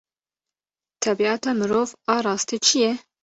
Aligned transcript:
Tebîata 1.01 1.51
mirov 1.59 1.89
a 2.13 2.15
rastî 2.25 2.57
çi 2.65 2.77
ye? 2.83 2.91